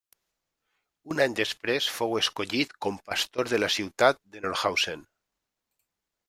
[1.15, 5.07] Un any després fou escollit com pastor de la ciutat de Nordhausen.